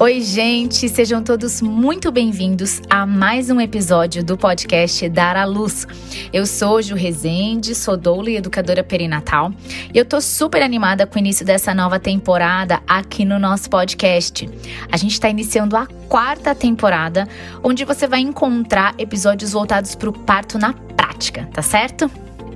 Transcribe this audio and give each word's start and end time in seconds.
Oi, 0.00 0.22
gente, 0.22 0.88
sejam 0.88 1.22
todos 1.22 1.60
muito 1.60 2.10
bem-vindos 2.10 2.80
a 2.88 3.06
mais 3.06 3.50
um 3.50 3.60
episódio 3.60 4.24
do 4.24 4.36
podcast 4.36 5.06
Dar 5.10 5.36
à 5.36 5.44
Luz. 5.44 5.86
Eu 6.32 6.46
sou 6.46 6.80
Ju 6.80 6.94
Rezende, 6.94 7.74
sou 7.74 7.98
doula 7.98 8.30
e 8.30 8.36
educadora 8.36 8.82
perinatal, 8.82 9.52
e 9.92 9.98
eu 9.98 10.04
tô 10.06 10.20
super 10.20 10.62
animada 10.62 11.06
com 11.06 11.16
o 11.16 11.18
início 11.18 11.44
dessa 11.44 11.74
nova 11.74 12.00
temporada 12.00 12.80
aqui 12.88 13.26
no 13.26 13.38
nosso 13.38 13.68
podcast. 13.68 14.48
A 14.90 14.96
gente 14.96 15.12
está 15.12 15.28
iniciando 15.28 15.76
a 15.76 15.86
quarta 16.08 16.54
temporada, 16.54 17.28
onde 17.62 17.84
você 17.84 18.06
vai 18.06 18.20
encontrar 18.20 18.94
episódios 18.96 19.52
voltados 19.52 19.94
para 19.94 20.08
o 20.08 20.12
parto 20.12 20.58
na 20.58 20.72
prática, 20.72 21.46
tá 21.52 21.60
certo? 21.60 22.10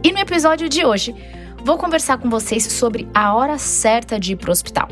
E 0.05 0.13
no 0.13 0.19
episódio 0.19 0.69
de 0.69 0.85
hoje, 0.85 1.15
vou 1.65 1.79
conversar 1.79 2.19
com 2.19 2.29
vocês 2.29 2.63
sobre 2.65 3.09
a 3.15 3.35
hora 3.35 3.57
certa 3.57 4.21
de 4.21 4.33
ir 4.33 4.37
para 4.37 4.51
o 4.51 4.53
hospital. 4.53 4.87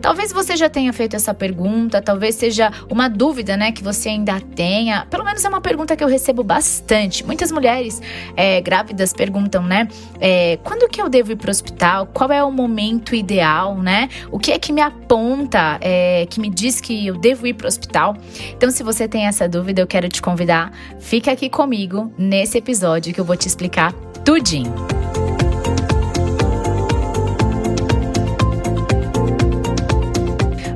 Talvez 0.00 0.32
você 0.32 0.56
já 0.56 0.68
tenha 0.70 0.92
feito 0.92 1.16
essa 1.16 1.34
pergunta, 1.34 2.00
talvez 2.00 2.36
seja 2.36 2.70
uma 2.88 3.08
dúvida, 3.08 3.56
né, 3.56 3.72
que 3.72 3.82
você 3.82 4.10
ainda 4.10 4.40
tenha. 4.54 5.06
Pelo 5.06 5.24
menos 5.24 5.44
é 5.44 5.48
uma 5.48 5.60
pergunta 5.60 5.96
que 5.96 6.04
eu 6.04 6.06
recebo 6.06 6.44
bastante. 6.44 7.26
Muitas 7.26 7.50
mulheres 7.50 8.00
é, 8.36 8.60
grávidas 8.60 9.12
perguntam, 9.12 9.64
né, 9.64 9.88
é, 10.20 10.56
quando 10.62 10.88
que 10.88 11.02
eu 11.02 11.08
devo 11.08 11.32
ir 11.32 11.36
para 11.36 11.48
o 11.48 11.50
hospital? 11.50 12.06
Qual 12.06 12.30
é 12.30 12.44
o 12.44 12.52
momento 12.52 13.12
ideal, 13.12 13.76
né? 13.76 14.08
O 14.30 14.38
que 14.38 14.52
é 14.52 14.58
que 14.60 14.72
me 14.72 14.82
aponta, 14.82 15.78
é, 15.80 16.28
que 16.30 16.38
me 16.38 16.48
diz 16.48 16.80
que 16.80 17.08
eu 17.08 17.18
devo 17.18 17.44
ir 17.44 17.54
para 17.54 17.64
o 17.64 17.68
hospital? 17.68 18.16
Então, 18.56 18.70
se 18.70 18.84
você 18.84 19.08
tem 19.08 19.26
essa 19.26 19.48
dúvida, 19.48 19.82
eu 19.82 19.86
quero 19.88 20.08
te 20.08 20.22
convidar, 20.22 20.70
fica 21.00 21.32
aqui 21.32 21.50
comigo 21.50 22.14
nesse 22.16 22.56
episódio 22.56 23.12
que 23.12 23.20
eu 23.20 23.24
vou 23.24 23.36
te 23.36 23.48
explicar 23.48 23.92
tudinho. 24.24 24.72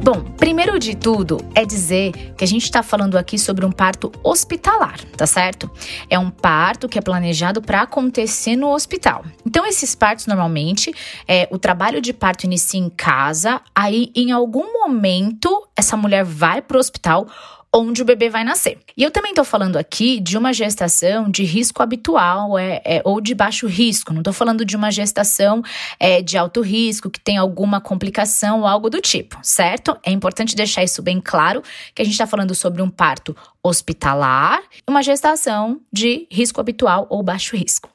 Bom, 0.05 0.23
primeiro 0.37 0.79
de 0.79 0.95
tudo 0.95 1.39
é 1.55 1.65
dizer 1.65 2.13
que 2.37 2.45
a 2.45 2.47
gente 2.47 2.65
está 2.65 2.83
falando 2.83 3.17
aqui 3.17 3.39
sobre 3.39 3.65
um 3.65 3.73
parto 3.73 4.13
hospitalar, 4.23 5.01
tá 5.17 5.27
certo? 5.27 5.71
É 6.11 6.19
um 6.19 6.31
parto 6.31 6.89
que 6.89 6.99
é 6.99 7.03
planejado 7.03 7.63
para 7.63 7.83
acontecer 7.83 8.55
no 8.55 8.69
hospital. 8.69 9.25
Então, 9.47 9.67
esses 9.67 9.95
partos 9.95 10.27
normalmente, 10.27 10.95
é, 11.27 11.49
o 11.51 11.59
trabalho 11.59 12.03
de 12.03 12.12
parto 12.12 12.45
inicia 12.45 12.81
em 12.81 12.91
casa, 12.91 13.62
aí 13.75 14.12
em 14.15 14.31
algum 14.31 14.73
momento 14.75 15.67
essa 15.75 15.97
mulher 15.97 16.23
vai 16.25 16.61
para 16.61 16.77
o 16.77 16.81
hospital 16.81 17.27
onde 17.75 18.03
o 18.03 18.05
bebê 18.05 18.31
vai 18.31 18.45
nascer. 18.45 18.79
E 18.97 19.03
eu 19.03 19.11
também 19.11 19.33
estou 19.33 19.45
falando 19.45 19.77
aqui 19.77 20.21
de 20.21 20.39
uma 20.39 20.53
gestação 20.53 21.31
de 21.31 21.45
risco 21.45 21.83
habitual 21.83 22.59
é, 22.59 22.81
é 22.85 23.03
ou 23.05 23.21
de 23.21 23.35
baixo 23.35 23.67
risco. 23.67 24.13
Não 24.13 24.21
estou 24.21 24.33
falando 24.33 24.65
de 24.65 24.77
uma 24.77 24.91
gestação 24.91 25.63
é, 26.01 26.23
de 26.23 26.39
alto 26.39 26.61
risco, 26.61 27.11
que 27.11 27.21
tem 27.21 27.37
alguma 27.37 27.81
complicação 27.81 28.61
ou 28.61 28.67
algo 28.67 28.89
do 28.89 29.01
tipo, 29.01 29.39
certo? 29.43 29.97
É 30.05 30.11
importante 30.11 30.57
deixar 30.57 30.83
isso 30.83 31.03
bem 31.03 31.21
claro, 31.21 31.63
que 31.95 32.03
a 32.03 32.05
gente 32.05 32.15
está 32.15 32.27
falando 32.27 32.55
sobre 32.55 32.81
um 32.81 32.89
parto 32.89 33.37
hospitalar, 33.63 34.63
uma 34.87 35.03
gestação 35.03 35.81
de 35.93 36.27
risco 36.31 36.61
habitual 36.61 37.07
ou 37.11 37.23
baixo 37.23 37.57
risco. 37.57 37.91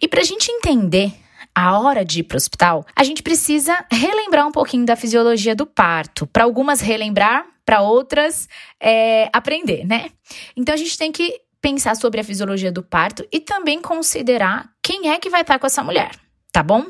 E 0.00 0.08
para 0.08 0.20
a 0.20 0.24
gente 0.24 0.50
entender 0.50 1.12
a 1.54 1.78
hora 1.78 2.04
de 2.04 2.20
ir 2.20 2.22
para 2.24 2.34
o 2.34 2.38
hospital, 2.38 2.84
a 2.96 3.04
gente 3.04 3.22
precisa 3.22 3.84
relembrar 3.90 4.46
um 4.46 4.52
pouquinho 4.52 4.84
da 4.84 4.96
fisiologia 4.96 5.54
do 5.54 5.64
parto. 5.64 6.26
Para 6.26 6.44
algumas, 6.44 6.80
relembrar, 6.80 7.46
para 7.64 7.80
outras, 7.80 8.48
é, 8.80 9.28
aprender, 9.32 9.84
né? 9.86 10.10
Então 10.56 10.74
a 10.74 10.78
gente 10.78 10.96
tem 10.98 11.10
que 11.10 11.40
pensar 11.60 11.96
sobre 11.96 12.20
a 12.20 12.24
fisiologia 12.24 12.70
do 12.70 12.82
parto 12.82 13.26
e 13.32 13.40
também 13.40 13.80
considerar 13.80 14.68
quem 14.82 15.10
é 15.10 15.18
que 15.18 15.30
vai 15.30 15.40
estar 15.40 15.58
com 15.58 15.66
essa 15.66 15.82
mulher, 15.82 16.10
tá 16.52 16.62
bom? 16.62 16.84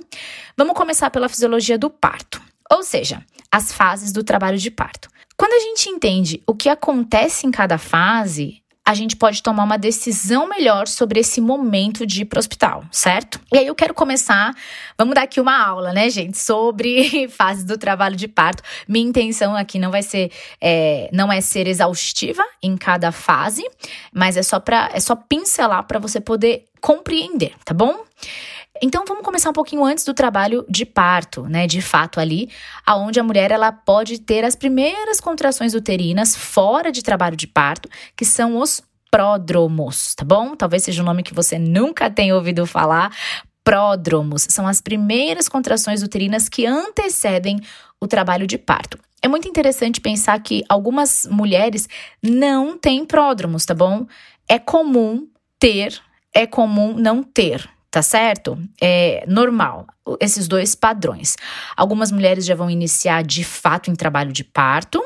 Vamos 0.57 0.75
começar 0.75 1.11
pela 1.11 1.29
fisiologia 1.29 1.79
do 1.79 1.89
parto, 1.89 2.43
ou 2.69 2.83
seja, 2.83 3.25
as 3.53 3.73
fases 3.73 4.11
do 4.11 4.25
trabalho 4.25 4.59
de 4.59 4.71
parto. 4.73 5.09
Quando 5.37 5.53
a 5.53 5.61
gente 5.61 5.89
entende 5.89 6.43
o 6.45 6.55
que 6.55 6.69
acontece 6.69 7.47
em 7.47 7.53
cada 7.53 7.79
fase, 7.79 8.64
a 8.87 8.93
gente 8.93 9.17
pode 9.17 9.43
tomar 9.43 9.65
uma 9.65 9.79
decisão 9.79 10.47
melhor 10.47 10.87
sobre 10.87 11.19
esse 11.21 11.41
momento 11.41 12.07
de 12.07 12.23
ir 12.23 12.25
para 12.27 12.37
o 12.37 12.41
hospital, 12.41 12.85
certo? 12.93 13.41
E 13.51 13.57
aí 13.57 13.67
eu 13.67 13.75
quero 13.75 13.95
começar, 13.95 14.55
vamos 14.99 15.15
dar 15.15 15.23
aqui 15.23 15.41
uma 15.41 15.59
aula, 15.59 15.93
né, 15.93 16.11
gente, 16.11 16.37
sobre 16.37 17.27
fases 17.33 17.65
do 17.65 17.79
trabalho 17.79 18.15
de 18.15 18.29
parto. 18.29 18.63
Minha 18.87 19.09
intenção 19.09 19.57
aqui 19.57 19.79
não 19.79 19.91
vai 19.91 20.03
ser, 20.03 20.31
é, 20.61 21.09
não 21.13 21.33
é 21.33 21.41
ser 21.41 21.67
exaustiva 21.67 22.45
em 22.63 22.77
cada 22.77 23.11
fase, 23.11 23.65
mas 24.13 24.37
é 24.37 24.43
só 24.43 24.61
para, 24.61 24.91
é 24.93 25.01
só 25.01 25.17
pincelar 25.17 25.85
para 25.85 25.99
você 25.99 26.21
poder 26.21 26.67
compreender, 26.79 27.55
tá 27.65 27.73
bom? 27.73 28.05
Então 28.85 29.03
vamos 29.09 29.25
começar 29.25 29.49
um 29.49 29.55
pouquinho 29.55 29.83
antes 29.83 30.05
do 30.05 30.13
trabalho 30.13 30.63
de 30.69 30.85
parto, 30.85 31.45
né? 31.45 31.67
De 31.67 31.81
fato 31.81 32.21
ali, 32.21 32.51
aonde 32.85 33.19
a 33.19 33.23
mulher 33.23 33.51
ela 33.51 33.73
pode 33.73 34.19
ter 34.19 34.45
as 34.45 34.55
primeiras 34.55 35.23
contrações 35.23 35.73
uterinas 35.73 36.37
fora 36.37 36.93
de 36.93 37.03
trabalho 37.03 37.35
de 37.35 37.47
parto, 37.47 37.89
que 38.15 38.27
são 38.27 38.59
os 38.59 38.83
pródromos, 39.11 40.15
tá 40.15 40.23
bom? 40.23 40.55
Talvez 40.55 40.85
seja 40.85 41.01
um 41.01 41.07
nome 41.07 41.23
que 41.23 41.33
você 41.33 41.59
nunca 41.59 42.11
tenha 42.11 42.35
ouvido 42.35 42.67
falar. 42.67 43.11
Pródromos 43.65 44.47
são 44.51 44.69
as 44.69 44.83
primeiras 44.83 45.49
contrações 45.49 46.03
uterinas 46.03 46.51
que 46.51 46.67
antecedem 46.67 47.59
o 47.99 48.07
trabalho 48.07 48.47
de 48.47 48.59
parto. 48.59 48.99
É 49.23 49.29
muito 49.29 49.49
interessante 49.49 49.99
pensar 49.99 50.39
que 50.43 50.63
algumas 50.69 51.27
mulheres 51.31 51.89
não 52.23 52.77
têm 52.77 53.07
pródromos, 53.07 53.65
tá 53.65 53.73
bom? 53.73 54.07
É 54.47 54.59
comum 54.59 55.27
ter, 55.59 55.99
é 56.35 56.47
comum 56.47 56.93
não 56.93 57.23
ter 57.23 57.73
tá 57.95 58.03
certo? 58.03 58.59
É 58.83 59.25
normal, 59.29 59.87
esses 60.19 60.49
dois 60.49 60.75
padrões. 60.75 61.37
Algumas 61.77 62.11
mulheres 62.11 62.45
já 62.45 62.57
vão 62.57 62.69
iniciar 62.69 63.23
de 63.23 63.45
fato 63.45 63.89
em 63.89 63.95
trabalho 63.95 64.33
de 64.33 64.43
parto, 64.43 65.01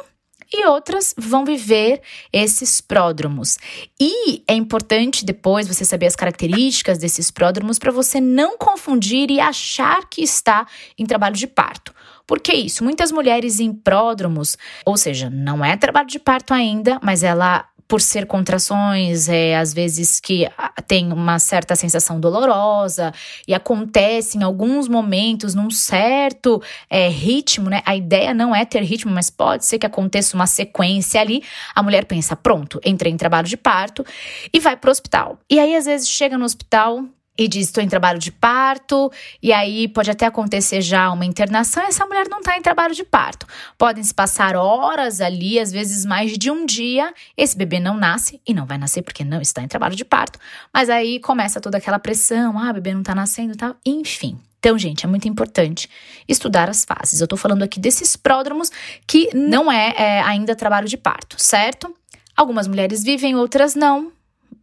e 0.50 0.64
outras 0.64 1.14
vão 1.18 1.44
viver 1.44 2.00
esses 2.32 2.80
pródromos. 2.80 3.58
E 4.00 4.42
é 4.48 4.54
importante 4.54 5.22
depois 5.22 5.68
você 5.68 5.84
saber 5.84 6.06
as 6.06 6.16
características 6.16 6.96
desses 6.96 7.30
pródromos 7.30 7.78
para 7.78 7.92
você 7.92 8.22
não 8.22 8.56
confundir 8.56 9.30
e 9.30 9.38
achar 9.38 10.08
que 10.08 10.22
está 10.22 10.66
em 10.98 11.04
trabalho 11.04 11.36
de 11.36 11.46
parto. 11.46 11.94
Por 12.26 12.40
que 12.40 12.54
isso? 12.54 12.82
Muitas 12.82 13.12
mulheres 13.12 13.60
em 13.60 13.70
pródromos, 13.70 14.56
ou 14.86 14.96
seja, 14.96 15.28
não 15.28 15.62
é 15.62 15.76
trabalho 15.76 16.08
de 16.08 16.18
parto 16.18 16.54
ainda, 16.54 16.98
mas 17.02 17.22
ela 17.22 17.68
por 17.88 18.02
ser 18.02 18.26
contrações, 18.26 19.30
é, 19.30 19.56
às 19.56 19.72
vezes 19.72 20.20
que 20.20 20.46
tem 20.86 21.10
uma 21.10 21.38
certa 21.38 21.74
sensação 21.74 22.20
dolorosa 22.20 23.12
e 23.46 23.54
acontece 23.54 24.36
em 24.36 24.42
alguns 24.42 24.86
momentos 24.86 25.54
num 25.54 25.70
certo 25.70 26.62
é, 26.90 27.08
ritmo, 27.08 27.70
né? 27.70 27.82
A 27.86 27.96
ideia 27.96 28.34
não 28.34 28.54
é 28.54 28.66
ter 28.66 28.82
ritmo, 28.82 29.10
mas 29.10 29.30
pode 29.30 29.64
ser 29.64 29.78
que 29.78 29.86
aconteça 29.86 30.36
uma 30.36 30.46
sequência 30.46 31.18
ali. 31.18 31.42
A 31.74 31.82
mulher 31.82 32.04
pensa, 32.04 32.36
pronto, 32.36 32.78
entrei 32.84 33.10
em 33.10 33.16
trabalho 33.16 33.48
de 33.48 33.56
parto 33.56 34.04
e 34.52 34.60
vai 34.60 34.76
para 34.76 34.88
o 34.88 34.92
hospital. 34.92 35.38
E 35.48 35.58
aí, 35.58 35.74
às 35.74 35.86
vezes, 35.86 36.08
chega 36.08 36.36
no 36.36 36.44
hospital, 36.44 37.04
e 37.38 37.46
diz: 37.46 37.68
estou 37.68 37.82
em 37.82 37.88
trabalho 37.88 38.18
de 38.18 38.32
parto, 38.32 39.10
e 39.40 39.52
aí 39.52 39.86
pode 39.86 40.10
até 40.10 40.26
acontecer 40.26 40.82
já 40.82 41.10
uma 41.10 41.24
internação, 41.24 41.84
essa 41.84 42.04
mulher 42.04 42.28
não 42.28 42.40
está 42.40 42.58
em 42.58 42.62
trabalho 42.62 42.94
de 42.94 43.04
parto. 43.04 43.46
Podem 43.78 44.02
se 44.02 44.12
passar 44.12 44.56
horas 44.56 45.20
ali, 45.20 45.60
às 45.60 45.70
vezes 45.70 46.04
mais 46.04 46.36
de 46.36 46.50
um 46.50 46.66
dia, 46.66 47.14
esse 47.36 47.56
bebê 47.56 47.78
não 47.78 47.96
nasce 47.96 48.40
e 48.46 48.52
não 48.52 48.66
vai 48.66 48.76
nascer 48.76 49.02
porque 49.02 49.22
não 49.22 49.40
está 49.40 49.62
em 49.62 49.68
trabalho 49.68 49.94
de 49.94 50.04
parto, 50.04 50.38
mas 50.74 50.90
aí 50.90 51.20
começa 51.20 51.60
toda 51.60 51.78
aquela 51.78 52.00
pressão: 52.00 52.58
ah, 52.58 52.70
o 52.70 52.74
bebê 52.74 52.92
não 52.92 53.00
está 53.00 53.14
nascendo 53.14 53.52
e 53.52 53.56
tal, 53.56 53.76
enfim. 53.86 54.38
Então, 54.58 54.76
gente, 54.76 55.06
é 55.06 55.08
muito 55.08 55.28
importante 55.28 55.88
estudar 56.26 56.68
as 56.68 56.84
fases. 56.84 57.20
Eu 57.20 57.26
estou 57.26 57.38
falando 57.38 57.62
aqui 57.62 57.78
desses 57.78 58.16
pródromos 58.16 58.72
que 59.06 59.30
não 59.32 59.70
é, 59.70 59.94
é 59.96 60.20
ainda 60.22 60.56
trabalho 60.56 60.88
de 60.88 60.96
parto, 60.96 61.40
certo? 61.40 61.94
Algumas 62.36 62.66
mulheres 62.66 63.04
vivem, 63.04 63.36
outras 63.36 63.76
não, 63.76 64.12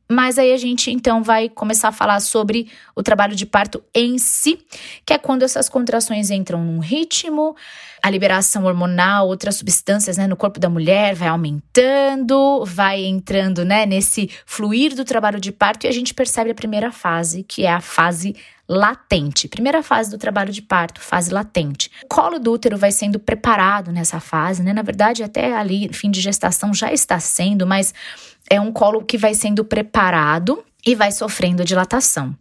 mas 0.10 0.38
aí 0.38 0.54
a 0.54 0.58
gente 0.58 0.92
então 0.92 1.24
vai 1.24 1.50
começar 1.50 1.90
a 1.90 1.92
falar 1.92 2.20
sobre 2.20 2.70
o 2.96 3.02
trabalho 3.02 3.36
de 3.36 3.46
parto 3.46 3.84
em 3.94 4.18
si, 4.18 4.59
que 5.06 5.14
é 5.14 5.18
quando 5.18 5.44
essas 5.44 5.68
contrações 5.68 6.29
entram 6.29 6.64
num 6.64 6.79
ritmo, 6.79 7.56
a 8.02 8.09
liberação 8.09 8.66
hormonal, 8.66 9.28
outras 9.28 9.56
substâncias 9.56 10.18
né, 10.18 10.28
no 10.28 10.35
corpo 10.35 10.59
da 10.59 10.70
mulher 10.70 11.16
vai 11.16 11.28
aumentando, 11.28 12.64
vai 12.64 13.03
entrando 13.03 13.66
né, 13.66 13.85
nesse 13.85 14.29
fluir 14.46 14.96
do 14.96 15.03
trabalho 15.03 15.40
de 15.40 15.52
parto 15.52 15.85
e 15.85 15.88
a 15.88 15.91
gente 15.91 16.14
percebe 16.14 16.52
a 16.52 16.56
primeira 16.56 16.91
fase, 16.91 17.41
que 17.41 17.66
é 17.66 17.72
a 17.72 17.82
fase 17.82 18.35
latente. 18.68 19.47
Primeira 19.47 19.82
fase 19.84 20.09
do 20.09 20.18
trabalho 20.18 20.52
de 20.52 20.62
parto, 20.62 21.00
fase 21.00 21.32
latente. 21.32 21.90
O 22.03 22.08
colo 22.08 22.40
do 22.40 22.52
útero 22.52 22.78
vai 22.78 22.91
sendo 22.91 23.20
preparado 23.20 23.91
nessa 23.91 24.20
fase, 24.20 24.64
né? 24.64 24.74
Na 24.74 24.82
verdade, 24.82 25.24
até 25.24 25.56
ali, 25.56 25.90
fim 25.94 26.09
de 26.09 26.20
gestação 26.20 26.74
já 26.74 26.91
está 26.91 27.20
sendo, 27.20 27.66
mas 27.66 27.94
é 28.50 28.59
um 28.59 28.72
colo 28.72 29.03
que 29.03 29.18
vai 29.18 29.34
sendo 29.34 29.64
preparado 29.66 30.64
e 30.86 30.94
vai 30.94 31.12
sofrendo 31.12 31.66
dilatação. 31.66 32.36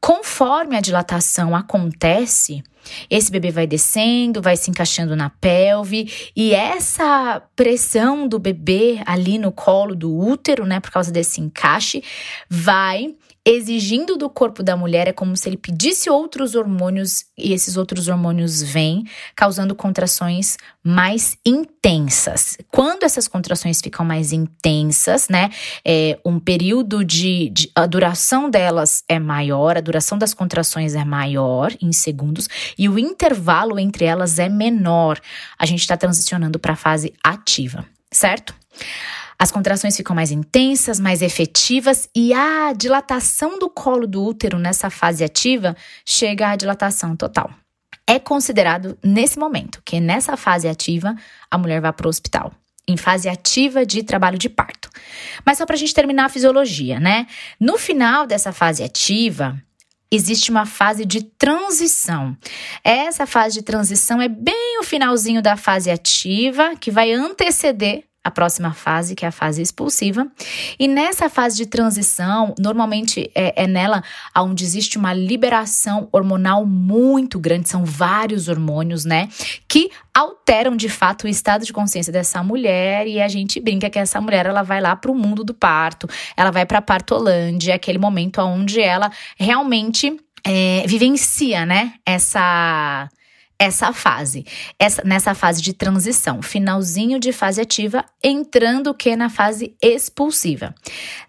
Conforme 0.00 0.76
a 0.76 0.80
dilatação 0.80 1.56
acontece, 1.56 2.62
esse 3.08 3.30
bebê 3.30 3.50
vai 3.50 3.66
descendo, 3.66 4.42
vai 4.42 4.56
se 4.56 4.70
encaixando 4.70 5.16
na 5.16 5.30
pelve 5.30 6.30
e 6.36 6.54
essa 6.54 7.42
pressão 7.56 8.28
do 8.28 8.38
bebê 8.38 9.00
ali 9.06 9.38
no 9.38 9.50
colo 9.50 9.94
do 9.94 10.14
útero, 10.14 10.66
né, 10.66 10.78
por 10.78 10.90
causa 10.90 11.10
desse 11.10 11.40
encaixe, 11.40 12.02
vai 12.48 13.14
exigindo 13.46 14.16
do 14.16 14.28
corpo 14.28 14.60
da 14.60 14.76
mulher, 14.76 15.06
é 15.06 15.12
como 15.12 15.36
se 15.36 15.48
ele 15.48 15.56
pedisse 15.56 16.10
outros 16.10 16.56
hormônios 16.56 17.24
e 17.38 17.52
esses 17.52 17.76
outros 17.76 18.08
hormônios 18.08 18.60
vêm, 18.60 19.04
causando 19.36 19.72
contrações 19.72 20.56
mais 20.82 21.38
intensas. 21.46 22.58
Quando 22.72 23.04
essas 23.04 23.28
contrações 23.28 23.80
ficam 23.80 24.04
mais 24.04 24.32
intensas, 24.32 25.28
né, 25.28 25.50
é, 25.84 26.18
um 26.24 26.40
período 26.40 27.04
de, 27.04 27.48
de, 27.50 27.70
a 27.72 27.86
duração 27.86 28.50
delas 28.50 29.04
é 29.08 29.20
maior, 29.20 29.76
a 29.76 29.80
duração 29.80 30.18
das 30.18 30.34
contrações 30.34 30.96
é 30.96 31.04
maior 31.04 31.72
em 31.80 31.92
segundos 31.92 32.48
e 32.76 32.88
o 32.88 32.98
intervalo 32.98 33.78
entre 33.78 34.04
elas 34.04 34.40
é 34.40 34.48
menor. 34.48 35.20
A 35.56 35.64
gente 35.64 35.80
está 35.80 35.96
transicionando 35.96 36.58
para 36.58 36.72
a 36.72 36.76
fase 36.76 37.14
ativa, 37.22 37.86
certo? 38.10 38.52
As 39.38 39.50
contrações 39.50 39.96
ficam 39.96 40.16
mais 40.16 40.30
intensas, 40.30 40.98
mais 40.98 41.22
efetivas 41.22 42.08
e 42.14 42.32
a 42.32 42.72
dilatação 42.72 43.58
do 43.58 43.68
colo 43.68 44.06
do 44.06 44.24
útero 44.24 44.58
nessa 44.58 44.88
fase 44.90 45.22
ativa 45.22 45.76
chega 46.04 46.50
à 46.50 46.56
dilatação 46.56 47.14
total. 47.14 47.50
É 48.06 48.18
considerado 48.18 48.96
nesse 49.02 49.38
momento 49.38 49.82
que 49.84 50.00
nessa 50.00 50.36
fase 50.36 50.68
ativa 50.68 51.14
a 51.50 51.58
mulher 51.58 51.80
vai 51.80 51.92
para 51.92 52.06
o 52.06 52.10
hospital 52.10 52.52
em 52.88 52.96
fase 52.96 53.28
ativa 53.28 53.84
de 53.84 54.02
trabalho 54.02 54.38
de 54.38 54.48
parto. 54.48 54.88
Mas 55.44 55.58
só 55.58 55.66
para 55.66 55.74
a 55.74 55.78
gente 55.78 55.92
terminar 55.92 56.26
a 56.26 56.28
fisiologia, 56.28 57.00
né? 57.00 57.26
No 57.58 57.76
final 57.78 58.26
dessa 58.26 58.52
fase 58.52 58.82
ativa, 58.82 59.60
existe 60.10 60.50
uma 60.50 60.64
fase 60.64 61.04
de 61.04 61.22
transição. 61.22 62.36
Essa 62.84 63.26
fase 63.26 63.56
de 63.56 63.62
transição 63.62 64.22
é 64.22 64.28
bem 64.28 64.78
o 64.78 64.84
finalzinho 64.84 65.42
da 65.42 65.56
fase 65.56 65.90
ativa, 65.90 66.76
que 66.76 66.90
vai 66.90 67.12
anteceder 67.12 68.04
a 68.26 68.30
próxima 68.30 68.72
fase, 68.72 69.14
que 69.14 69.24
é 69.24 69.28
a 69.28 69.32
fase 69.32 69.62
expulsiva. 69.62 70.26
E 70.80 70.88
nessa 70.88 71.30
fase 71.30 71.56
de 71.56 71.64
transição, 71.64 72.56
normalmente 72.58 73.30
é, 73.32 73.62
é 73.62 73.66
nela 73.68 74.02
onde 74.36 74.64
existe 74.64 74.98
uma 74.98 75.14
liberação 75.14 76.08
hormonal 76.10 76.66
muito 76.66 77.38
grande, 77.38 77.68
são 77.68 77.84
vários 77.84 78.48
hormônios, 78.48 79.04
né? 79.04 79.28
Que 79.68 79.92
alteram 80.12 80.74
de 80.74 80.88
fato 80.88 81.24
o 81.24 81.28
estado 81.28 81.64
de 81.64 81.72
consciência 81.72 82.12
dessa 82.12 82.42
mulher 82.42 83.06
e 83.06 83.20
a 83.20 83.28
gente 83.28 83.60
brinca 83.60 83.88
que 83.88 83.98
essa 83.98 84.20
mulher 84.20 84.44
ela 84.44 84.64
vai 84.64 84.80
lá 84.80 84.96
para 84.96 85.12
o 85.12 85.14
mundo 85.14 85.44
do 85.44 85.54
parto, 85.54 86.08
ela 86.36 86.50
vai 86.50 86.66
para 86.66 86.82
partolândia, 86.82 87.76
aquele 87.76 87.98
momento 87.98 88.40
onde 88.40 88.80
ela 88.80 89.08
realmente 89.38 90.18
é, 90.44 90.84
vivencia, 90.88 91.64
né, 91.64 91.92
essa 92.04 93.08
essa 93.58 93.92
fase, 93.92 94.44
essa, 94.78 95.02
nessa 95.04 95.34
fase 95.34 95.62
de 95.62 95.72
transição, 95.72 96.42
finalzinho 96.42 97.18
de 97.18 97.32
fase 97.32 97.60
ativa, 97.60 98.04
entrando 98.22 98.88
o 98.88 98.94
que 98.94 99.16
na 99.16 99.30
fase 99.30 99.74
expulsiva. 99.82 100.74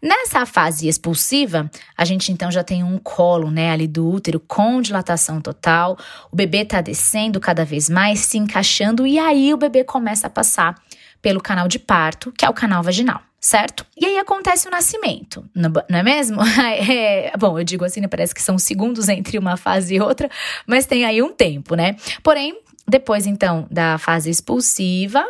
Nessa 0.02 0.46
fase 0.46 0.88
expulsiva, 0.88 1.70
a 1.98 2.04
gente 2.04 2.32
então 2.32 2.52
já 2.52 2.64
tem 2.64 2.84
um 2.84 2.98
colo, 2.98 3.50
né, 3.50 3.72
ali 3.72 3.88
do 3.88 4.08
útero 4.08 4.40
com 4.40 4.82
dilatação 4.82 5.40
total, 5.40 5.98
o 6.32 6.36
bebê 6.36 6.66
tá 6.66 6.82
descendo 6.82 7.40
cada 7.40 7.64
vez 7.64 7.90
mais, 7.90 8.20
se 8.20 8.38
encaixando 8.38 9.08
e 9.08 9.18
aí 9.18 9.54
o 9.54 9.58
bebê 9.58 9.84
começa 9.84 10.28
a 10.28 10.30
passar 10.30 10.76
pelo 11.22 11.42
canal 11.42 11.68
de 11.68 11.80
parto, 11.80 12.32
que 12.32 12.46
é 12.46 12.50
o 12.50 12.54
canal 12.54 12.84
vaginal 12.84 13.27
certo? 13.40 13.86
E 13.96 14.06
aí 14.06 14.18
acontece 14.18 14.68
o 14.68 14.72
nascimento, 14.72 15.46
não 15.56 16.00
é 16.00 16.04
mesmo? 16.04 16.38
É, 16.90 17.32
bom, 17.38 17.58
eu 17.58 17.64
digo 17.64 17.86
assim, 17.86 18.02
né, 18.02 18.08
parece 18.08 18.34
que 18.34 18.42
são 18.42 18.58
segundos 18.58 19.10
entre 19.10 19.38
uma 19.38 19.58
fase 19.58 19.96
e 19.96 20.02
outra, 20.02 20.30
mas 20.66 20.86
tem 20.86 21.06
aí 21.06 21.22
um 21.22 21.32
tempo, 21.32 21.76
né? 21.76 21.96
Porém, 22.24 22.60
depois 22.88 23.26
então 23.26 23.68
da 23.70 23.98
fase 23.98 24.30
expulsiva, 24.30 25.28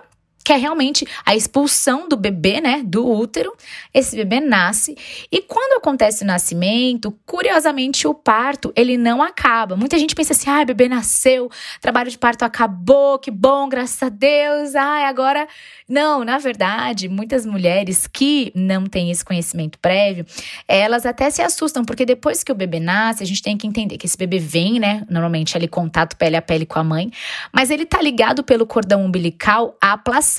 que 0.48 0.54
é 0.54 0.56
realmente 0.56 1.06
a 1.26 1.36
expulsão 1.36 2.08
do 2.08 2.16
bebê, 2.16 2.62
né, 2.62 2.82
do 2.82 3.06
útero. 3.06 3.54
Esse 3.94 4.16
bebê 4.16 4.40
nasce 4.40 4.96
e 5.30 5.42
quando 5.42 5.78
acontece 5.78 6.24
o 6.24 6.26
nascimento, 6.26 7.14
curiosamente 7.26 8.08
o 8.08 8.14
parto, 8.14 8.72
ele 8.74 8.98
não 8.98 9.22
acaba. 9.22 9.76
Muita 9.76 10.00
gente 10.00 10.16
pensa 10.16 10.32
assim: 10.32 10.50
"Ah, 10.50 10.64
bebê 10.64 10.88
nasceu, 10.88 11.52
trabalho 11.82 12.10
de 12.10 12.18
parto 12.18 12.44
acabou, 12.44 13.20
que 13.20 13.30
bom, 13.30 13.68
graças 13.68 14.02
a 14.02 14.08
Deus. 14.08 14.74
Ai, 14.74 15.04
agora 15.04 15.46
não, 15.86 16.24
na 16.24 16.38
verdade, 16.38 17.10
muitas 17.10 17.46
mulheres 17.46 18.08
que 18.08 18.50
não 18.56 18.86
têm 18.86 19.12
esse 19.12 19.26
conhecimento 19.26 19.78
prévio, 19.80 20.26
elas 20.66 21.06
até 21.06 21.30
se 21.30 21.42
assustam, 21.42 21.84
porque 21.84 22.06
depois 22.06 22.42
que 22.42 22.54
o 22.54 22.56
bebê 22.56 22.80
nasce, 22.80 23.22
a 23.22 23.28
gente 23.28 23.42
tem 23.44 23.58
que 23.58 23.68
entender 23.68 23.98
que 23.98 24.06
esse 24.06 24.18
bebê 24.18 24.40
vem, 24.40 24.80
né? 24.80 25.06
Normalmente 25.10 25.58
ali 25.58 25.68
contato 25.68 26.16
pele 26.16 26.38
a 26.38 26.42
pele 26.42 26.66
com 26.66 26.80
a 26.80 26.86
mãe, 26.86 27.12
mas 27.52 27.70
ele 27.70 27.86
tá 27.86 28.02
ligado 28.02 28.46
pelo 28.46 28.66
cordão 28.66 29.04
umbilical 29.04 29.76
à 29.82 29.98
placenta. 29.98 30.37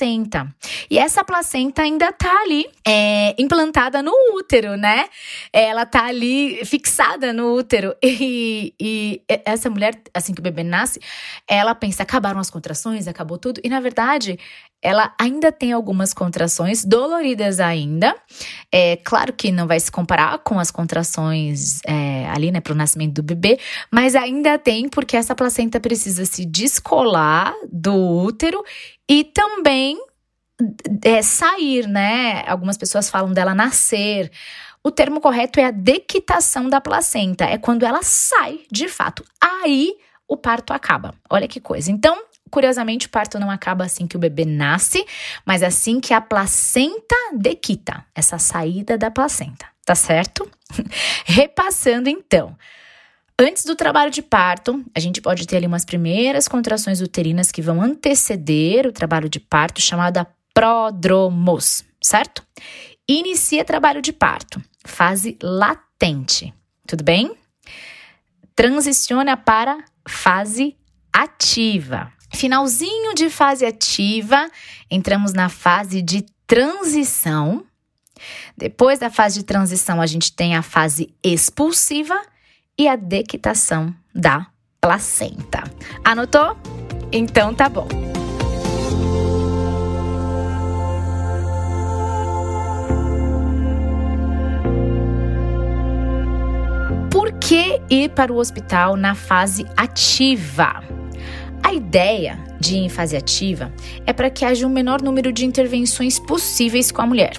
E 0.89 0.97
essa 0.97 1.23
placenta 1.23 1.81
ainda 1.81 2.11
tá 2.11 2.41
ali 2.41 2.65
é, 2.85 3.35
implantada 3.37 4.01
no 4.01 4.11
útero, 4.33 4.75
né? 4.75 5.07
Ela 5.51 5.85
tá 5.85 6.05
ali 6.05 6.63
fixada 6.65 7.33
no 7.33 7.53
útero. 7.55 7.95
E, 8.03 8.73
e 8.79 9.21
essa 9.45 9.69
mulher, 9.69 10.01
assim 10.13 10.33
que 10.33 10.39
o 10.39 10.43
bebê 10.43 10.63
nasce, 10.63 10.99
ela 11.47 11.73
pensa: 11.75 12.03
acabaram 12.03 12.39
as 12.39 12.49
contrações, 12.49 13.07
acabou 13.07 13.37
tudo. 13.37 13.61
E 13.63 13.69
na 13.69 13.79
verdade, 13.79 14.37
ela 14.81 15.13
ainda 15.19 15.51
tem 15.51 15.73
algumas 15.73 16.13
contrações 16.13 16.85
doloridas 16.85 17.59
ainda. 17.59 18.15
É 18.71 18.97
claro 18.97 19.33
que 19.33 19.51
não 19.51 19.67
vai 19.67 19.79
se 19.79 19.91
comparar 19.91 20.37
com 20.39 20.59
as 20.59 20.71
contrações 20.71 21.81
é, 21.85 22.27
ali, 22.29 22.51
né, 22.51 22.61
para 22.61 22.73
o 22.73 22.75
nascimento 22.75 23.15
do 23.15 23.23
bebê, 23.23 23.59
mas 23.91 24.15
ainda 24.15 24.57
tem 24.57 24.87
porque 24.87 25.17
essa 25.17 25.35
placenta 25.35 25.79
precisa 25.79 26.25
se 26.25 26.45
descolar 26.45 27.53
do 27.71 27.93
útero 27.93 28.63
e 29.07 29.23
também 29.23 29.97
é, 31.03 31.21
sair, 31.21 31.87
né? 31.87 32.43
Algumas 32.47 32.77
pessoas 32.77 33.09
falam 33.09 33.33
dela 33.33 33.55
nascer. 33.55 34.31
O 34.83 34.91
termo 34.91 35.19
correto 35.19 35.59
é 35.59 35.65
a 35.65 35.71
dequitação 35.71 36.69
da 36.69 36.79
placenta, 36.79 37.45
é 37.45 37.57
quando 37.57 37.85
ela 37.85 38.01
sai 38.01 38.61
de 38.71 38.87
fato. 38.87 39.25
Aí 39.41 39.93
o 40.27 40.37
parto 40.37 40.71
acaba. 40.71 41.13
Olha 41.29 41.47
que 41.47 41.59
coisa. 41.59 41.91
Então, 41.91 42.17
Curiosamente, 42.49 43.07
o 43.07 43.09
parto 43.09 43.39
não 43.39 43.49
acaba 43.49 43.85
assim 43.85 44.07
que 44.07 44.15
o 44.15 44.19
bebê 44.19 44.45
nasce, 44.45 45.05
mas 45.45 45.63
assim 45.63 45.99
que 45.99 46.13
a 46.13 46.21
placenta 46.21 47.15
dequita, 47.33 48.05
essa 48.15 48.37
saída 48.37 48.97
da 48.97 49.11
placenta, 49.11 49.65
tá 49.85 49.95
certo? 49.95 50.49
Repassando 51.25 52.09
então. 52.09 52.55
Antes 53.41 53.63
do 53.63 53.73
trabalho 53.73 54.11
de 54.11 54.21
parto, 54.21 54.83
a 54.93 54.99
gente 54.99 55.21
pode 55.21 55.47
ter 55.47 55.55
ali 55.55 55.65
umas 55.65 55.85
primeiras 55.85 56.45
contrações 56.45 56.99
uterinas 56.99 57.53
que 57.53 57.61
vão 57.61 57.81
anteceder 57.81 58.85
o 58.85 58.91
trabalho 58.91 59.29
de 59.29 59.39
parto, 59.39 59.79
chamada 59.79 60.27
prodromos, 60.53 61.85
certo? 62.01 62.43
Inicia 63.07 63.63
trabalho 63.63 64.01
de 64.01 64.11
parto, 64.11 64.61
fase 64.85 65.37
latente, 65.41 66.53
tudo 66.85 67.01
bem? 67.01 67.33
Transiciona 68.53 69.37
para 69.37 69.85
fase 70.05 70.75
ativa. 71.13 72.11
Finalzinho 72.31 73.13
de 73.13 73.29
fase 73.29 73.65
ativa, 73.65 74.49
entramos 74.89 75.33
na 75.33 75.49
fase 75.49 76.01
de 76.01 76.25
transição. 76.45 77.65
Depois 78.57 78.99
da 78.99 79.09
fase 79.09 79.39
de 79.39 79.45
transição, 79.45 80.01
a 80.01 80.05
gente 80.05 80.33
tem 80.33 80.55
a 80.55 80.61
fase 80.61 81.13
expulsiva 81.23 82.19
e 82.77 82.87
a 82.87 82.95
dequitação 82.95 83.93
da 84.13 84.47
placenta. 84.79 85.63
Anotou? 86.03 86.57
Então 87.11 87.53
tá 87.53 87.67
bom. 87.67 87.87
Por 97.11 97.31
que 97.39 97.81
ir 97.89 98.09
para 98.09 98.31
o 98.31 98.37
hospital 98.37 98.95
na 98.95 99.15
fase 99.15 99.65
ativa? 99.75 100.98
A 101.69 101.73
ideia 101.75 102.43
de 102.59 102.77
ir 102.77 102.79
em 102.79 102.89
fase 102.89 103.15
ativa 103.15 103.71
é 104.03 104.11
para 104.11 104.31
que 104.31 104.43
haja 104.43 104.65
um 104.65 104.71
menor 104.71 105.03
número 105.03 105.31
de 105.31 105.45
intervenções 105.45 106.17
possíveis 106.17 106.91
com 106.91 107.03
a 107.03 107.05
mulher. 107.05 107.33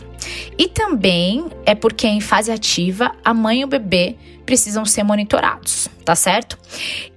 E 0.57 0.69
também 0.69 1.47
é 1.67 1.75
porque 1.75 2.07
em 2.07 2.21
fase 2.21 2.53
ativa 2.53 3.11
a 3.25 3.35
mãe 3.35 3.63
e 3.63 3.65
o 3.65 3.67
bebê 3.67 4.15
precisam 4.47 4.85
ser 4.85 5.03
monitorados, 5.03 5.89
tá 6.05 6.15
certo? 6.15 6.57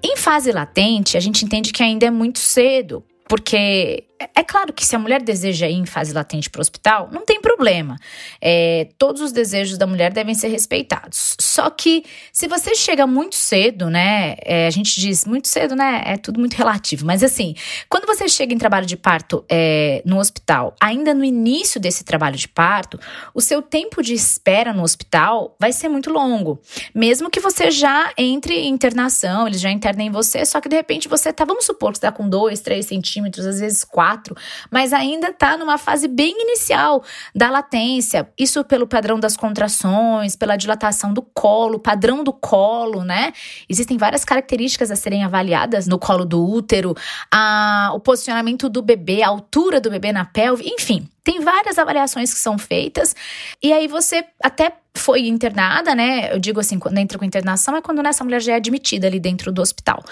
Em 0.02 0.18
fase 0.18 0.52
latente, 0.52 1.16
a 1.16 1.20
gente 1.20 1.46
entende 1.46 1.72
que 1.72 1.84
ainda 1.84 2.08
é 2.08 2.10
muito 2.10 2.40
cedo, 2.40 3.04
porque 3.30 4.06
é 4.36 4.44
claro 4.44 4.74
que 4.74 4.86
se 4.86 4.96
a 4.96 5.00
mulher 5.00 5.22
deseja 5.22 5.68
ir 5.68 5.76
em 5.76 5.86
fase 5.86 6.14
latente 6.14 6.50
para 6.50 6.60
o 6.60 6.62
hospital, 6.62 7.10
não 7.12 7.26
tem 7.26 7.42
problema. 7.42 7.98
É, 8.42 8.90
todos 8.98 9.22
os 9.22 9.32
desejos 9.32 9.78
da 9.78 9.88
mulher 9.88 10.12
devem 10.12 10.36
ser 10.36 10.48
respeitados. 10.50 11.36
Só 11.40 11.70
que 11.70 12.04
se 12.32 12.48
você 12.48 12.76
chega 12.76 13.06
muito 13.08 13.36
cedo, 13.36 13.90
né? 13.90 14.36
É, 14.44 14.68
a 14.68 14.70
gente 14.70 15.00
diz 15.00 15.26
muito 15.26 15.48
cedo, 15.48 15.76
né? 15.76 16.02
É 16.06 16.18
tudo 16.18 16.40
muito 16.40 16.54
relativo. 16.56 17.06
Mas 17.06 17.24
assim, 17.24 17.56
quando 17.90 18.06
você 18.06 18.28
chega 18.28 18.54
em 18.54 18.58
trabalho 18.58 18.86
de 18.86 18.98
parto 18.98 19.44
é, 19.50 20.02
no 20.06 20.20
hospital, 20.20 20.76
ainda 20.80 21.14
no 21.14 21.24
início 21.24 21.80
desse 21.80 22.04
trabalho 22.04 22.36
de 22.36 22.48
parto, 22.48 23.00
o 23.34 23.42
seu 23.42 23.62
tempo 23.62 24.02
de 24.02 24.14
espera 24.14 24.74
no 24.74 24.84
hospital 24.84 25.56
vai 25.60 25.72
ser 25.72 25.90
muito 25.90 26.10
longo. 26.10 26.60
Mesmo 26.94 27.30
que 27.30 27.40
você 27.40 27.72
já 27.72 28.12
entre 28.18 28.56
em 28.56 28.70
internação, 28.70 29.48
eles 29.48 29.62
já 29.62 29.72
internem 29.72 30.12
você, 30.12 30.46
só 30.46 30.60
que 30.60 30.70
de 30.70 30.76
repente 30.76 31.08
você 31.08 31.32
tá, 31.32 31.46
vamos 31.46 31.66
supor 31.66 31.92
que 31.92 31.98
você 31.98 32.02
tá 32.02 32.12
com 32.12 32.28
2, 32.28 32.60
3 32.60 32.86
centímetros, 32.86 33.46
às 33.46 33.60
vezes 33.60 33.84
4 33.84 34.13
quatro, 34.14 34.36
mas 34.70 34.94
ainda 34.94 35.30
está 35.30 35.58
numa 35.58 35.78
fase 35.78 36.08
bem 36.08 36.34
inicial 36.42 37.04
da 37.36 37.50
latência. 37.50 38.30
Isso 38.38 38.64
pelo 38.64 38.88
padrão 38.88 39.20
das 39.20 39.36
contrações, 39.36 40.36
pela 40.36 40.56
dilatação 40.56 41.14
do 41.14 41.22
colo, 41.22 41.80
padrão 41.80 42.24
do 42.24 42.32
colo, 42.32 43.04
né? 43.04 43.34
Existem 43.68 43.98
várias 43.98 44.24
características 44.24 44.92
a 44.92 44.96
serem 44.96 45.24
avaliadas 45.24 45.88
no 45.88 45.98
colo 45.98 46.26
do 46.26 46.46
útero, 46.46 46.96
a, 47.32 47.92
o 47.94 48.00
posicionamento 48.00 48.70
do 48.70 48.82
bebê, 48.82 49.24
a 49.24 49.30
altura 49.30 49.82
do 49.82 49.90
bebê 49.90 50.12
na 50.12 50.26
pelve, 50.26 50.64
enfim. 50.68 51.08
Tem 51.24 51.40
várias 51.40 51.78
avaliações 51.78 52.34
que 52.34 52.40
são 52.40 52.58
feitas, 52.58 53.16
e 53.62 53.72
aí 53.72 53.88
você 53.88 54.26
até 54.44 54.74
foi 54.96 55.22
internada, 55.28 55.96
né? 55.96 56.32
Eu 56.34 56.40
digo 56.40 56.60
assim, 56.60 56.78
quando 56.78 56.98
entra 56.98 57.18
com 57.18 57.26
internação 57.26 57.76
é 57.76 57.82
quando 57.82 58.06
essa 58.06 58.24
mulher 58.24 58.42
já 58.42 58.54
é 58.54 58.56
admitida 58.56 59.08
ali 59.08 59.20
dentro 59.20 59.52
do 59.52 59.62
hospital. 59.62 60.04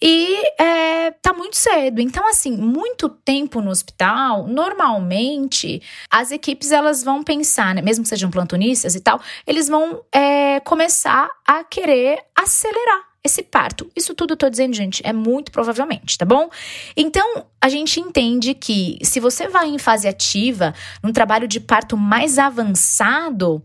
E 0.00 0.36
é, 0.60 1.10
tá 1.12 1.32
muito 1.32 1.56
cedo. 1.56 2.00
Então, 2.00 2.28
assim, 2.28 2.56
muito 2.56 3.08
tempo 3.08 3.60
no 3.60 3.70
hospital, 3.70 4.46
normalmente 4.46 5.82
as 6.10 6.30
equipes 6.30 6.70
elas 6.70 7.02
vão 7.02 7.22
pensar, 7.22 7.74
né? 7.74 7.80
Mesmo 7.80 8.02
que 8.02 8.08
sejam 8.08 8.30
plantonistas 8.30 8.94
e 8.94 9.00
tal, 9.00 9.20
eles 9.46 9.68
vão 9.68 10.02
é, 10.12 10.60
começar 10.60 11.28
a 11.46 11.64
querer 11.64 12.18
acelerar 12.36 13.07
esse 13.24 13.42
parto. 13.42 13.90
Isso 13.96 14.14
tudo 14.14 14.32
eu 14.32 14.36
tô 14.36 14.48
dizendo, 14.48 14.74
gente, 14.74 15.02
é 15.04 15.12
muito 15.12 15.50
provavelmente, 15.50 16.16
tá 16.16 16.24
bom? 16.24 16.48
Então, 16.96 17.46
a 17.60 17.68
gente 17.68 18.00
entende 18.00 18.54
que 18.54 18.98
se 19.02 19.20
você 19.20 19.48
vai 19.48 19.68
em 19.68 19.78
fase 19.78 20.06
ativa, 20.08 20.74
num 21.02 21.12
trabalho 21.12 21.48
de 21.48 21.60
parto 21.60 21.96
mais 21.96 22.38
avançado, 22.38 23.62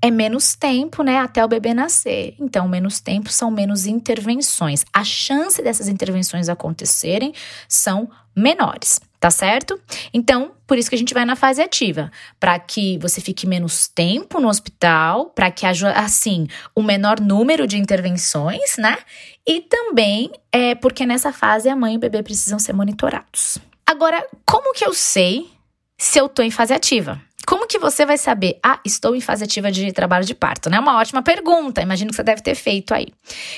é 0.00 0.10
menos 0.10 0.54
tempo, 0.54 1.02
né, 1.02 1.18
até 1.18 1.44
o 1.44 1.48
bebê 1.48 1.74
nascer. 1.74 2.34
Então, 2.38 2.68
menos 2.68 3.00
tempo 3.00 3.30
são 3.30 3.50
menos 3.50 3.86
intervenções. 3.86 4.84
A 4.92 5.04
chance 5.04 5.62
dessas 5.62 5.88
intervenções 5.88 6.48
acontecerem 6.48 7.32
são 7.68 8.08
menores, 8.34 9.00
tá 9.20 9.30
certo? 9.30 9.80
Então, 10.12 10.52
por 10.66 10.78
isso 10.78 10.88
que 10.88 10.94
a 10.94 10.98
gente 10.98 11.14
vai 11.14 11.24
na 11.24 11.34
fase 11.34 11.60
ativa, 11.60 12.10
para 12.38 12.58
que 12.58 12.98
você 12.98 13.20
fique 13.20 13.46
menos 13.46 13.88
tempo 13.88 14.40
no 14.40 14.48
hospital, 14.48 15.26
para 15.26 15.50
que 15.50 15.66
haja 15.66 15.90
assim 15.92 16.46
o 16.74 16.80
um 16.80 16.84
menor 16.84 17.20
número 17.20 17.66
de 17.66 17.78
intervenções, 17.78 18.76
né? 18.78 18.98
E 19.46 19.60
também 19.62 20.30
é 20.52 20.74
porque 20.74 21.06
nessa 21.06 21.32
fase 21.32 21.68
a 21.68 21.76
mãe 21.76 21.94
e 21.94 21.96
o 21.96 22.00
bebê 22.00 22.22
precisam 22.22 22.58
ser 22.58 22.72
monitorados. 22.72 23.58
Agora, 23.86 24.24
como 24.44 24.74
que 24.74 24.84
eu 24.84 24.92
sei 24.92 25.48
se 25.96 26.18
eu 26.20 26.28
tô 26.28 26.42
em 26.42 26.50
fase 26.50 26.74
ativa? 26.74 27.20
Como 27.48 27.66
que 27.66 27.78
você 27.78 28.04
vai 28.04 28.18
saber? 28.18 28.58
Ah, 28.62 28.78
estou 28.84 29.16
em 29.16 29.22
fase 29.22 29.42
ativa 29.42 29.72
de 29.72 29.90
trabalho 29.90 30.22
de 30.22 30.34
parto, 30.34 30.68
né? 30.68 30.78
Uma 30.78 30.98
ótima 30.98 31.22
pergunta, 31.22 31.80
imagino 31.80 32.10
que 32.10 32.16
você 32.16 32.22
deve 32.22 32.42
ter 32.42 32.54
feito 32.54 32.92
aí. 32.92 33.06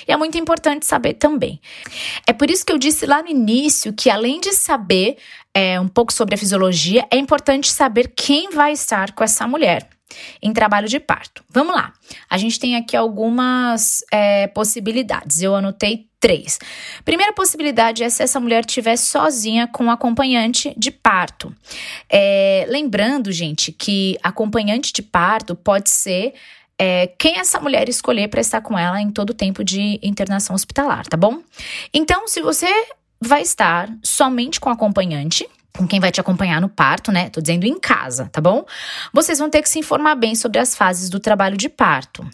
E 0.07 0.13
é 0.13 0.17
muito 0.17 0.39
importante 0.39 0.87
saber 0.87 1.15
também. 1.15 1.61
É 2.25 2.33
por 2.33 2.49
isso 2.49 2.65
que 2.65 2.73
eu 2.73 2.79
disse 2.79 3.05
lá 3.05 3.21
no 3.21 3.29
início 3.29 3.93
que, 3.93 4.09
além 4.09 4.41
de 4.41 4.53
saber 4.53 5.17
é, 5.55 5.81
um 5.81 5.89
pouco 5.89 6.13
sobre 6.13 6.35
a 6.35 6.39
fisiologia, 6.39 7.07
é 7.11 7.17
importante 7.17 7.71
saber 7.71 8.13
quem 8.17 8.51
vai 8.51 8.73
estar 8.73 9.13
com 9.13 9.25
essa 9.25 9.47
mulher 9.47 9.89
em 10.43 10.53
trabalho 10.53 10.89
de 10.89 10.99
parto. 10.99 11.45
Vamos 11.49 11.75
lá. 11.75 11.93
A 12.29 12.37
gente 12.37 12.59
tem 12.59 12.77
aqui 12.77 12.97
algumas 12.97 14.05
é, 14.13 14.47
possibilidades. 14.49 15.41
Eu 15.41 15.55
anotei 15.55 16.09
três. 16.19 16.59
Primeira 17.05 17.33
possibilidade 17.33 18.03
é 18.03 18.11
se 18.11 18.23
essa 18.23 18.39
mulher 18.39 18.65
estiver 18.67 18.97
sozinha 18.97 19.67
com 19.67 19.85
um 19.85 19.91
acompanhante 19.91 20.75
de 20.77 20.91
parto. 20.91 21.55
É, 22.09 22.67
lembrando, 22.69 23.33
gente, 23.33 23.73
que 23.73 24.19
acompanhante 24.23 24.93
de 24.93 25.03
parto 25.03 25.55
pode 25.55 25.89
ser 25.89 26.35
é, 26.79 27.09
quem 27.19 27.39
essa 27.39 27.61
mulher 27.61 27.89
escolher 27.89 28.29
para 28.29 28.41
estar 28.41 28.61
com 28.61 28.79
ela 28.79 29.01
em 29.01 29.11
todo 29.11 29.31
o 29.31 29.35
tempo 29.35 29.63
de 29.65 29.99
internação 30.03 30.55
hospitalar, 30.55 31.07
tá 31.07 31.17
bom? 31.17 31.43
Então, 31.93 32.27
se 32.27 32.41
você 32.41 32.71
vai 33.21 33.43
estar 33.43 33.89
somente 34.03 34.59
com 34.59 34.71
acompanhante, 34.71 35.47
com 35.77 35.87
quem 35.87 36.01
vai 36.01 36.11
te 36.11 36.21
acompanhar 36.21 36.61
no 36.61 36.69
parto, 36.69 37.13
né? 37.13 37.31
Tô 37.31 37.41
dizendo 37.41 37.65
em 37.65 37.79
casa, 37.79 38.29
tá 38.33 38.41
bom? 38.41 38.65
Vocês 39.13 39.39
vão 39.39 39.49
ter 39.49 39.63
que 39.63 39.69
se 39.69 39.79
informar 39.79 40.15
bem 40.15 40.35
sobre 40.35 40.59
as 40.59 40.75
fases 40.75 41.09
do 41.09 41.21
trabalho 41.21 41.57
de 41.57 41.69
parto. 41.69 42.29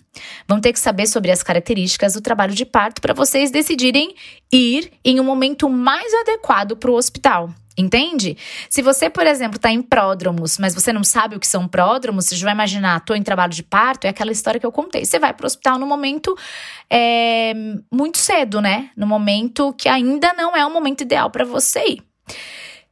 Vão 0.49 0.61
ter 0.61 0.73
que 0.73 0.81
saber 0.81 1.07
sobre 1.07 1.31
as 1.31 1.43
características 1.43 2.15
do 2.15 2.21
trabalho 2.21 2.55
de 2.55 2.65
parto 2.65 3.01
para 3.01 3.15
vocês 3.15 3.51
decidirem 3.51 4.15
ir 4.53 4.93
em 5.05 5.21
um 5.21 5.25
momento 5.25 5.69
mais 5.69 6.13
adequado 6.15 6.77
para 6.77 6.91
o 6.91 6.95
hospital. 6.95 7.51
Entende? 7.79 8.39
Se 8.71 8.81
você, 8.81 9.11
por 9.11 9.27
exemplo, 9.27 9.57
está 9.57 9.71
em 9.71 9.83
pródromos, 9.83 10.57
mas 10.59 10.75
você 10.75 10.93
não 10.93 11.05
sabe 11.05 11.37
o 11.37 11.41
que 11.41 11.47
são 11.47 11.69
pródromos, 11.69 12.25
você 12.25 12.37
já 12.37 12.47
vai 12.47 12.55
imaginar, 12.55 12.99
estou 12.99 13.15
em 13.15 13.23
trabalho 13.23 13.53
de 13.53 13.63
parto, 13.63 14.07
é 14.07 14.09
aquela 14.09 14.33
história 14.33 14.59
que 14.59 14.65
eu 14.65 14.73
contei. 14.73 15.05
Você 15.05 15.19
vai 15.19 15.35
para 15.35 15.45
o 15.45 15.47
hospital 15.47 15.79
no 15.79 15.87
momento 15.87 16.35
é, 16.89 17.53
muito 17.93 18.17
cedo, 18.17 18.63
né? 18.63 18.91
No 18.97 19.07
momento 19.07 19.75
que 19.75 19.89
ainda 19.89 20.33
não 20.33 20.57
é 20.57 20.65
o 20.65 20.73
momento 20.73 21.03
ideal 21.03 21.31
para 21.31 21.45
você 21.45 21.81
ir. 21.87 22.03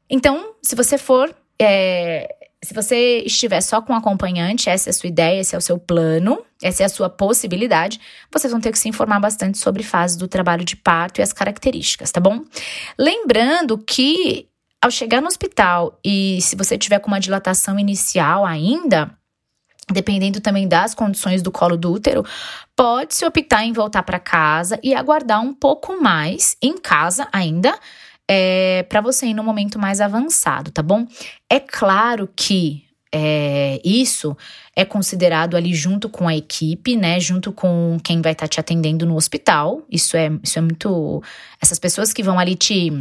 Então, 0.09 0.55
se 0.63 0.75
você 0.75 0.99
for. 0.99 1.35
É, 1.61 2.29
se 2.65 2.73
você 2.73 3.23
estiver 3.27 3.61
só 3.61 3.83
com 3.83 3.95
acompanhante, 3.95 4.71
essa 4.71 4.89
é 4.89 4.91
a 4.91 4.93
sua 4.95 5.09
ideia, 5.09 5.41
esse 5.41 5.55
é 5.55 5.59
o 5.59 5.61
seu 5.61 5.79
plano, 5.79 6.43
essa 6.63 6.83
é 6.83 6.87
a 6.87 6.89
sua 6.89 7.11
possibilidade, 7.11 8.01
vocês 8.33 8.51
vão 8.51 8.61
ter 8.61 8.73
que 8.73 8.79
se 8.79 8.89
informar 8.89 9.21
bastante 9.21 9.59
sobre 9.59 9.83
fases 9.83 10.17
do 10.17 10.27
trabalho 10.27 10.65
de 10.65 10.75
parto 10.75 11.21
e 11.21 11.23
as 11.23 11.33
características, 11.33 12.11
tá 12.11 12.21
bom? 12.21 12.41
Lembrando 12.99 13.77
que 13.77 14.49
ao 14.85 14.91
chegar 14.91 15.23
no 15.23 15.29
hospital 15.29 15.99
e 16.05 16.39
se 16.43 16.55
você 16.55 16.77
tiver 16.77 16.99
com 16.99 17.09
uma 17.09 17.19
dilatação 17.19 17.79
inicial 17.79 18.45
ainda, 18.45 19.11
dependendo 19.91 20.43
também 20.43 20.69
das 20.69 20.95
condições 20.95 21.41
do 21.41 21.51
colo 21.51 21.75
do 21.75 21.91
útero, 21.91 22.23
pode-se 22.77 23.25
optar 23.25 23.65
em 23.65 23.73
voltar 23.73 24.03
para 24.03 24.19
casa 24.19 24.79
e 24.83 24.95
aguardar 24.95 25.41
um 25.41 25.55
pouco 25.55 25.99
mais 25.99 26.55
em 26.61 26.77
casa 26.77 27.27
ainda 27.33 27.75
é, 28.29 28.83
para 28.83 29.01
você 29.01 29.25
ir 29.25 29.33
no 29.33 29.43
momento 29.43 29.79
mais 29.79 30.03
avançado, 30.03 30.71
tá 30.71 30.83
bom? 30.83 31.07
É 31.49 31.59
claro 31.59 32.29
que 32.37 32.85
é, 33.11 33.81
isso 33.83 34.37
é 34.77 34.85
considerado 34.85 35.57
ali 35.57 35.73
junto 35.73 36.11
com 36.11 36.29
a 36.29 36.37
equipe, 36.37 36.95
né? 36.95 37.19
Junto 37.21 37.53
com 37.53 37.97
quem 38.05 38.21
vai 38.21 38.33
estar 38.33 38.45
tá 38.45 38.49
te 38.49 38.61
atendendo 38.61 39.07
no 39.07 39.17
hospital. 39.17 39.83
Isso 39.91 40.15
é, 40.15 40.31
isso 40.43 40.59
é 40.59 40.63
muito. 40.63 41.23
Essas 41.59 41.79
pessoas 41.79 42.13
que 42.13 42.23
vão 42.23 42.39
ali 42.39 42.55
te 42.55 42.93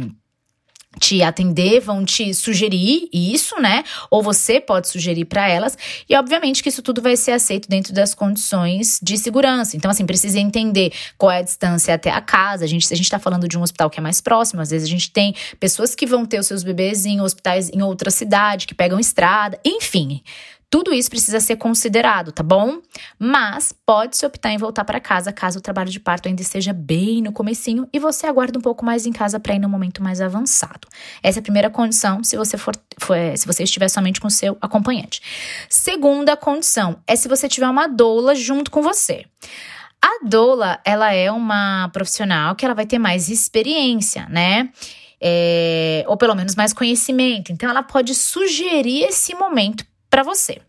te 0.98 1.22
atender, 1.22 1.80
vão 1.80 2.04
te 2.04 2.32
sugerir 2.34 3.08
isso, 3.12 3.60
né? 3.60 3.84
Ou 4.10 4.22
você 4.22 4.60
pode 4.60 4.88
sugerir 4.88 5.24
para 5.24 5.48
elas. 5.48 5.76
E 6.08 6.16
obviamente 6.16 6.62
que 6.62 6.68
isso 6.68 6.82
tudo 6.82 7.02
vai 7.02 7.16
ser 7.16 7.32
aceito 7.32 7.68
dentro 7.68 7.92
das 7.92 8.14
condições 8.14 8.98
de 9.02 9.18
segurança. 9.18 9.76
Então, 9.76 9.90
assim, 9.90 10.06
precisa 10.06 10.38
entender 10.38 10.92
qual 11.18 11.32
é 11.32 11.38
a 11.38 11.42
distância 11.42 11.94
até 11.94 12.10
a 12.10 12.20
casa. 12.20 12.64
A 12.64 12.68
gente, 12.68 12.86
se 12.86 12.94
a 12.94 12.96
gente 12.96 13.10
tá 13.10 13.18
falando 13.18 13.48
de 13.48 13.58
um 13.58 13.62
hospital 13.62 13.90
que 13.90 13.98
é 13.98 14.02
mais 14.02 14.20
próximo, 14.20 14.60
às 14.60 14.70
vezes 14.70 14.86
a 14.86 14.90
gente 14.90 15.10
tem 15.10 15.34
pessoas 15.58 15.94
que 15.94 16.06
vão 16.06 16.24
ter 16.24 16.38
os 16.38 16.46
seus 16.46 16.62
bebês 16.62 17.04
em 17.06 17.20
hospitais 17.20 17.70
em 17.70 17.82
outra 17.82 18.10
cidade, 18.10 18.66
que 18.66 18.74
pegam 18.74 18.98
estrada, 18.98 19.58
enfim. 19.64 20.22
Tudo 20.74 20.92
isso 20.92 21.08
precisa 21.08 21.38
ser 21.38 21.54
considerado, 21.54 22.32
tá 22.32 22.42
bom? 22.42 22.80
Mas 23.16 23.72
pode-se 23.86 24.26
optar 24.26 24.50
em 24.50 24.58
voltar 24.58 24.84
para 24.84 24.98
casa 24.98 25.32
caso 25.32 25.60
o 25.60 25.62
trabalho 25.62 25.88
de 25.88 26.00
parto 26.00 26.26
ainda 26.26 26.42
esteja 26.42 26.72
bem 26.72 27.22
no 27.22 27.30
comecinho 27.30 27.88
e 27.92 28.00
você 28.00 28.26
aguarda 28.26 28.58
um 28.58 28.60
pouco 28.60 28.84
mais 28.84 29.06
em 29.06 29.12
casa 29.12 29.38
para 29.38 29.54
ir 29.54 29.60
no 29.60 29.68
momento 29.68 30.02
mais 30.02 30.20
avançado. 30.20 30.88
Essa 31.22 31.38
é 31.38 31.40
a 31.40 31.42
primeira 31.44 31.70
condição 31.70 32.24
se 32.24 32.36
você 32.36 32.58
for, 32.58 32.74
for 32.98 33.16
se 33.36 33.46
você 33.46 33.62
estiver 33.62 33.88
somente 33.88 34.20
com 34.20 34.28
seu 34.28 34.58
acompanhante. 34.60 35.22
Segunda 35.68 36.36
condição 36.36 36.96
é 37.06 37.14
se 37.14 37.28
você 37.28 37.48
tiver 37.48 37.68
uma 37.68 37.86
doula 37.86 38.34
junto 38.34 38.68
com 38.68 38.82
você. 38.82 39.26
A 40.02 40.26
doula, 40.26 40.80
ela 40.84 41.12
é 41.12 41.30
uma 41.30 41.88
profissional 41.92 42.56
que 42.56 42.64
ela 42.64 42.74
vai 42.74 42.84
ter 42.84 42.98
mais 42.98 43.28
experiência, 43.28 44.26
né? 44.28 44.70
É, 45.20 46.04
ou 46.08 46.16
pelo 46.16 46.34
menos 46.34 46.56
mais 46.56 46.72
conhecimento. 46.72 47.52
Então, 47.52 47.70
ela 47.70 47.84
pode 47.84 48.12
sugerir 48.12 49.04
esse 49.04 49.36
momento 49.36 49.84
para 50.14 50.22
você. 50.22 50.60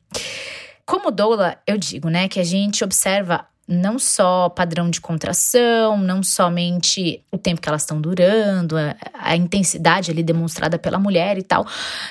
Como 0.87 1.11
doula, 1.11 1.59
eu 1.67 1.77
digo, 1.77 2.09
né, 2.09 2.27
que 2.27 2.39
a 2.39 2.43
gente 2.43 2.83
observa 2.83 3.45
não 3.67 3.99
só 3.99 4.49
padrão 4.49 4.89
de 4.89 4.99
contração, 4.99 5.99
não 5.99 6.23
somente 6.23 7.23
o 7.31 7.37
tempo 7.37 7.61
que 7.61 7.69
elas 7.69 7.83
estão 7.83 8.01
durando, 8.01 8.75
a, 8.75 8.95
a, 9.13 9.35
intensidade 9.35 10.09
ali 10.09 10.23
demonstrada 10.23 10.79
pela 10.79 10.97
mulher 10.97 11.37
e 11.37 11.43
tal, 11.43 11.63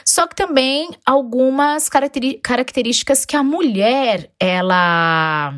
só 0.04 0.28
que 0.28 0.36
também 0.36 0.90
algumas 1.04 1.88
características 1.88 3.24
que 3.24 3.36
a 3.36 3.42
mulher 3.42 4.30
ela 4.38 5.52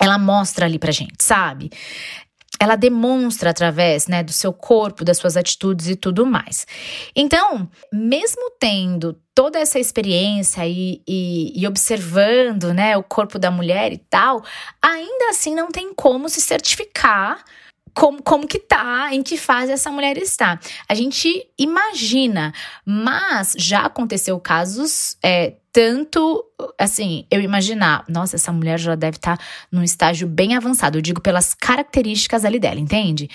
ela 0.00 0.18
mostra 0.18 0.64
ali 0.64 0.78
pra 0.78 0.92
gente, 0.92 1.22
sabe? 1.22 1.70
Ela 2.60 2.76
demonstra 2.76 3.50
através 3.50 4.06
né, 4.06 4.22
do 4.22 4.32
seu 4.32 4.52
corpo, 4.52 5.04
das 5.04 5.18
suas 5.18 5.36
atitudes 5.36 5.88
e 5.88 5.96
tudo 5.96 6.24
mais. 6.24 6.66
Então, 7.14 7.68
mesmo 7.92 8.50
tendo 8.58 9.18
toda 9.34 9.58
essa 9.58 9.78
experiência 9.78 10.66
e, 10.66 11.02
e, 11.06 11.60
e, 11.60 11.66
observando 11.66 12.72
né, 12.72 12.96
o 12.96 13.02
corpo 13.02 13.38
da 13.38 13.50
mulher 13.50 13.92
e 13.92 13.98
tal, 13.98 14.44
ainda 14.80 15.30
assim 15.30 15.54
não 15.54 15.70
tem 15.70 15.92
como 15.92 16.28
se 16.28 16.40
certificar 16.40 17.42
como, 17.94 18.22
como 18.22 18.46
que 18.46 18.58
tá, 18.58 19.10
em 19.12 19.22
que 19.22 19.36
fase 19.36 19.72
essa 19.72 19.90
mulher 19.90 20.18
está. 20.18 20.58
A 20.88 20.94
gente 20.94 21.46
imagina, 21.58 22.52
mas 22.84 23.54
já 23.56 23.86
aconteceu 23.86 24.38
casos 24.40 25.16
é, 25.22 25.54
tanto 25.72 26.44
assim, 26.78 27.26
eu 27.30 27.40
imaginar, 27.40 28.04
nossa, 28.08 28.36
essa 28.36 28.52
mulher 28.52 28.78
já 28.78 28.94
deve 28.94 29.16
estar 29.16 29.36
tá 29.36 29.44
num 29.72 29.82
estágio 29.82 30.26
bem 30.26 30.56
avançado. 30.56 30.98
Eu 30.98 31.02
digo 31.02 31.20
pelas 31.20 31.52
características 31.52 32.44
ali 32.44 32.60
dela, 32.60 32.78
entende? 32.78 33.28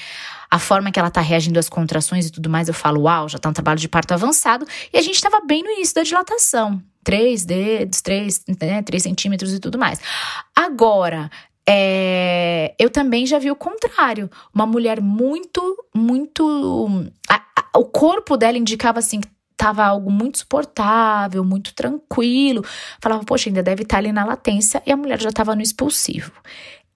A 0.49 0.57
forma 0.57 0.91
que 0.91 0.99
ela 0.99 1.11
tá 1.11 1.21
reagindo 1.21 1.59
às 1.59 1.69
contrações 1.69 2.25
e 2.25 2.31
tudo 2.31 2.49
mais, 2.49 2.67
eu 2.67 2.73
falo, 2.73 3.01
uau, 3.01 3.27
já 3.29 3.37
tá 3.37 3.49
um 3.49 3.53
trabalho 3.53 3.79
de 3.79 3.87
parto 3.87 4.13
avançado. 4.13 4.65
E 4.91 4.97
a 4.97 5.01
gente 5.01 5.21
tava 5.21 5.41
bem 5.45 5.61
no 5.63 5.69
início 5.69 5.95
da 5.95 6.03
dilatação. 6.03 6.81
Três 7.03 7.43
dedos, 7.43 8.01
três, 8.01 8.43
né, 8.61 8.81
três 8.83 9.03
centímetros 9.03 9.53
e 9.53 9.59
tudo 9.59 9.77
mais. 9.77 9.99
Agora, 10.55 11.29
é, 11.71 12.73
eu 12.79 12.89
também 12.89 13.27
já 13.27 13.37
vi 13.37 13.51
o 13.51 13.55
contrário. 13.55 14.27
Uma 14.51 14.65
mulher 14.65 14.99
muito, 14.99 15.61
muito. 15.95 17.05
A, 17.29 17.35
a, 17.35 17.77
o 17.77 17.85
corpo 17.85 18.35
dela 18.35 18.57
indicava 18.57 18.97
assim 18.97 19.21
tava 19.55 19.83
algo 19.83 20.09
muito 20.09 20.39
suportável, 20.39 21.43
muito 21.43 21.75
tranquilo. 21.75 22.65
Falava, 22.99 23.23
poxa, 23.23 23.49
ainda 23.49 23.61
deve 23.61 23.83
estar 23.83 23.97
ali 23.97 24.11
na 24.11 24.25
latência 24.25 24.81
e 24.83 24.91
a 24.91 24.97
mulher 24.97 25.21
já 25.21 25.29
estava 25.29 25.53
no 25.53 25.61
expulsivo. 25.61 26.31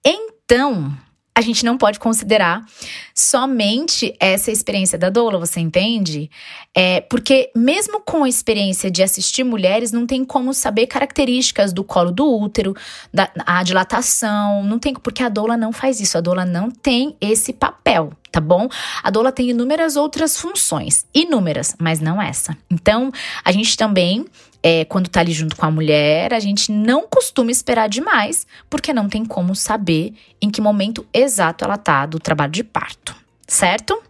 Então, 0.04 0.92
a 1.36 1.40
gente 1.40 1.64
não 1.64 1.76
pode 1.76 1.98
considerar 1.98 2.64
somente 3.12 4.14
essa 4.20 4.52
experiência 4.52 4.96
da 4.96 5.10
doula, 5.10 5.38
você 5.38 5.58
entende? 5.58 6.30
É, 6.72 7.00
porque 7.00 7.50
mesmo 7.56 8.00
com 8.00 8.22
a 8.22 8.28
experiência 8.28 8.88
de 8.88 9.02
assistir 9.02 9.42
mulheres, 9.42 9.90
não 9.90 10.06
tem 10.06 10.24
como 10.24 10.54
saber 10.54 10.86
características 10.86 11.72
do 11.72 11.82
colo 11.82 12.12
do 12.12 12.24
útero, 12.24 12.74
da 13.12 13.28
a 13.44 13.64
dilatação, 13.64 14.62
não 14.62 14.78
tem, 14.78 14.94
porque 14.94 15.24
a 15.24 15.28
doula 15.28 15.56
não 15.56 15.72
faz 15.72 15.98
isso, 15.98 16.16
a 16.16 16.20
doula 16.20 16.44
não 16.44 16.70
tem 16.70 17.16
esse 17.20 17.52
papel 17.52 18.12
tá 18.34 18.40
bom? 18.40 18.68
A 19.00 19.10
doula 19.10 19.30
tem 19.30 19.50
inúmeras 19.50 19.94
outras 19.94 20.36
funções, 20.36 21.06
inúmeras, 21.14 21.76
mas 21.78 22.00
não 22.00 22.20
essa. 22.20 22.56
Então, 22.68 23.12
a 23.44 23.52
gente 23.52 23.76
também 23.76 24.26
é, 24.60 24.84
quando 24.84 25.08
tá 25.08 25.20
ali 25.20 25.30
junto 25.30 25.54
com 25.54 25.64
a 25.64 25.70
mulher, 25.70 26.34
a 26.34 26.40
gente 26.40 26.72
não 26.72 27.06
costuma 27.06 27.52
esperar 27.52 27.88
demais, 27.88 28.44
porque 28.68 28.92
não 28.92 29.08
tem 29.08 29.24
como 29.24 29.54
saber 29.54 30.14
em 30.42 30.50
que 30.50 30.60
momento 30.60 31.06
exato 31.12 31.64
ela 31.64 31.76
tá 31.76 32.06
do 32.06 32.18
trabalho 32.18 32.50
de 32.50 32.64
parto, 32.64 33.14
certo? 33.46 34.02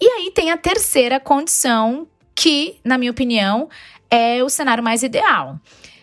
E 0.00 0.06
aí 0.06 0.30
tem 0.30 0.50
a 0.50 0.56
terceira 0.56 1.20
condição, 1.20 2.06
que, 2.34 2.76
na 2.82 2.96
minha 2.96 3.10
opinião, 3.10 3.68
é 4.08 4.42
o 4.42 4.48
cenário 4.48 4.82
mais 4.82 5.02
ideal. 5.02 5.60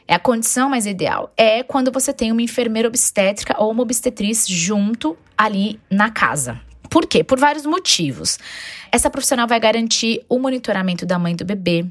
É 0.08 0.14
a 0.14 0.20
condição 0.20 0.70
mais 0.70 0.86
ideal. 0.86 1.34
É 1.36 1.64
quando 1.64 1.92
você 1.92 2.14
tem 2.14 2.32
uma 2.32 2.44
enfermeira 2.44 2.88
obstétrica 2.88 3.56
ou 3.58 3.72
uma 3.72 3.82
obstetriz 3.82 4.48
junto 4.48 5.18
ali 5.38 5.80
na 5.90 6.12
casa, 6.12 6.60
por 6.90 7.06
quê? 7.06 7.24
Por 7.24 7.40
vários 7.40 7.66
motivos. 7.66 8.38
Essa 8.92 9.10
profissional 9.10 9.48
vai 9.48 9.60
garantir 9.60 10.26
o 10.28 10.40
monitoramento 10.40 11.06
da 11.06 11.20
mãe 11.20 11.36
do 11.36 11.46
bebê, 11.46 11.86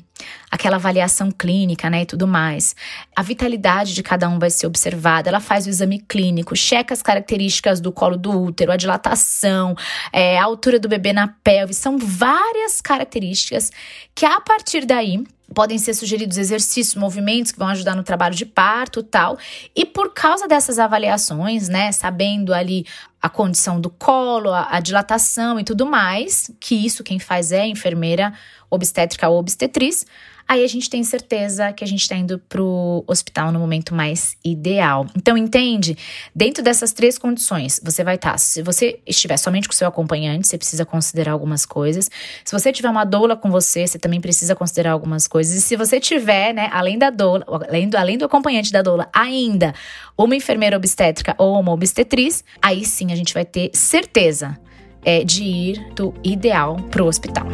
aquela 0.50 0.76
avaliação 0.76 1.31
clínica, 1.31 1.88
né, 1.88 2.02
e 2.02 2.07
tudo 2.07 2.26
mais. 2.26 2.75
A 3.14 3.23
vitalidade 3.23 3.95
de 3.95 4.02
cada 4.02 4.28
um 4.28 4.38
vai 4.38 4.50
ser 4.50 4.67
observada. 4.67 5.28
Ela 5.28 5.40
faz 5.40 5.67
o 5.67 5.71
exame 5.71 6.00
clínico, 6.00 6.57
checa 6.57 6.93
as 6.93 7.02
características 7.02 7.81
do 7.81 7.93
colo 7.93 8.17
do 8.17 8.31
útero, 8.31 8.73
a 8.73 8.76
dilatação, 8.76 9.76
é, 10.12 10.38
a 10.38 10.45
altura 10.45 10.81
do 10.81 10.88
bebê 10.88 11.12
na 11.12 11.28
pelve. 11.28 11.73
São 11.73 11.99
várias 11.99 12.81
características 12.81 13.71
que 14.14 14.26
a 14.26 14.40
partir 14.40 14.85
daí 14.85 15.23
podem 15.55 15.78
ser 15.78 15.95
sugeridos 15.95 16.37
exercícios, 16.37 16.95
movimentos 16.95 17.52
que 17.52 17.59
vão 17.59 17.69
ajudar 17.69 17.95
no 17.95 18.02
trabalho 18.02 18.35
de 18.35 18.45
parto, 18.45 19.02
tal. 19.02 19.38
E 19.75 19.85
por 19.85 20.12
causa 20.12 20.47
dessas 20.47 20.78
avaliações, 20.78 21.69
né, 21.69 21.90
sabendo 21.93 22.52
ali 22.52 22.85
a 23.21 23.29
condição 23.29 23.81
do 23.81 23.91
colo, 23.91 24.53
a, 24.53 24.69
a 24.71 24.81
dilatação 24.81 25.59
e 25.59 25.65
tudo 25.65 25.87
mais, 25.87 26.51
que 26.61 26.75
isso 26.75 27.03
quem 27.03 27.19
faz 27.19 27.53
é 27.53 27.67
enfermeira 27.67 28.33
obstétrica 28.71 29.29
ou 29.29 29.39
obstetriz, 29.39 30.07
aí 30.49 30.65
a 30.65 30.67
gente 30.67 30.89
tem 30.89 31.05
certeza 31.05 31.73
que 31.75 31.85
a 31.85 31.87
gente 31.87 32.01
está 32.01 32.17
indo 32.17 32.39
para 32.39 32.63
o 32.63 33.05
hospital 33.07 33.53
no 33.53 33.61
momento 33.61 33.95
mais 33.95 34.35
ideal. 34.43 35.07
Então, 35.15 35.37
entende? 35.37 35.97
Dentro 36.35 36.65
dessas 36.65 36.93
três 36.93 37.19
condições, 37.19 37.79
você 37.85 38.03
vai 38.03 38.15
estar. 38.15 38.33
Tá, 38.33 38.39
se 38.39 38.63
você 38.63 38.99
estiver 39.07 39.37
somente 39.37 39.69
com 39.69 39.75
seu 39.75 39.87
acompanhante, 39.87 40.49
você 40.49 40.57
precisa 40.57 40.87
considerar 40.87 41.33
algumas 41.33 41.67
coisas. 41.67 42.11
Se 42.45 42.53
você 42.53 42.73
tiver 42.73 42.89
uma 42.89 43.05
doula 43.05 43.37
com 43.37 43.51
você, 43.51 43.87
você 43.87 43.99
também 43.99 44.21
precisa 44.21 44.57
considerar 44.57 44.93
algumas 44.93 45.29
coisas. 45.29 45.55
E 45.55 45.61
se 45.61 45.77
você 45.77 46.01
tiver, 46.01 46.55
né, 46.55 46.71
além 46.73 46.99
da 46.99 47.11
doula, 47.11 47.45
além 47.69 47.89
do, 47.89 47.97
além 47.97 48.17
do 48.17 48.25
acompanhante 48.25 48.73
da 48.73 48.81
doula, 48.81 49.09
ainda 49.13 49.75
uma 50.17 50.35
enfermeira 50.35 50.77
obstétrica 50.77 51.35
ou 51.37 51.61
uma 51.61 51.73
obstetriz, 51.73 52.43
aí 52.63 52.85
sim 52.85 53.13
a 53.13 53.17
gente 53.19 53.35
vai 53.35 53.45
ter 53.45 53.71
certeza 53.75 54.59
é, 55.05 55.25
de 55.25 55.45
ir 55.45 55.93
do 55.95 56.15
ideal 56.23 56.77
para 56.91 57.03
o 57.03 57.07
hospital. 57.07 57.47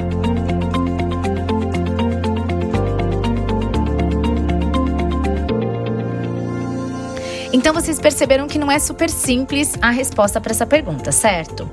Então 7.55 7.73
vocês 7.73 8.01
perceberam 8.01 8.49
que 8.49 8.59
não 8.59 8.71
é 8.71 8.81
super 8.81 9.09
simples 9.09 9.79
a 9.81 9.91
resposta 9.91 10.41
para 10.41 10.51
essa 10.51 10.67
pergunta, 10.67 11.13
certo? 11.13 11.71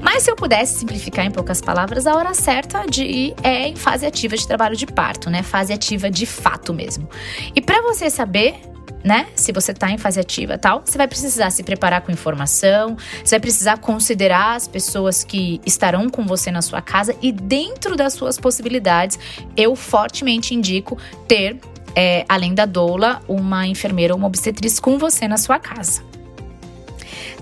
Mas 0.00 0.22
se 0.22 0.30
eu 0.30 0.36
pudesse 0.36 0.78
simplificar 0.78 1.26
em 1.26 1.30
poucas 1.30 1.60
palavras, 1.60 2.06
a 2.06 2.14
hora 2.14 2.32
certa 2.32 2.86
de 2.86 3.04
ir 3.04 3.34
é 3.42 3.66
em 3.66 3.74
fase 3.74 4.06
ativa 4.06 4.36
de 4.36 4.46
trabalho 4.46 4.76
de 4.76 4.86
parto, 4.86 5.28
né? 5.28 5.42
Fase 5.42 5.72
ativa 5.72 6.08
de 6.08 6.24
fato 6.24 6.72
mesmo. 6.72 7.08
E 7.54 7.60
para 7.60 7.82
você 7.82 8.08
saber 8.08 8.60
né? 9.08 9.28
Se 9.34 9.52
você 9.52 9.72
está 9.72 9.90
em 9.90 9.96
fase 9.96 10.20
ativa 10.20 10.58
tal, 10.58 10.82
você 10.84 10.98
vai 10.98 11.08
precisar 11.08 11.48
se 11.48 11.62
preparar 11.62 12.02
com 12.02 12.12
informação, 12.12 12.94
você 13.24 13.36
vai 13.36 13.40
precisar 13.40 13.78
considerar 13.78 14.54
as 14.54 14.68
pessoas 14.68 15.24
que 15.24 15.62
estarão 15.64 16.10
com 16.10 16.26
você 16.26 16.50
na 16.50 16.60
sua 16.60 16.82
casa 16.82 17.16
e 17.22 17.32
dentro 17.32 17.96
das 17.96 18.12
suas 18.12 18.38
possibilidades, 18.38 19.18
eu 19.56 19.74
fortemente 19.74 20.54
indico 20.54 20.98
ter 21.26 21.58
é, 21.96 22.26
além 22.28 22.54
da 22.54 22.66
doula, 22.66 23.22
uma 23.26 23.66
enfermeira 23.66 24.12
ou 24.12 24.18
uma 24.18 24.26
obstetriz 24.26 24.78
com 24.78 24.98
você 24.98 25.26
na 25.26 25.38
sua 25.38 25.58
casa. 25.58 26.02